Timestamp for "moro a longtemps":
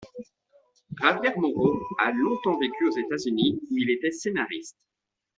1.37-2.57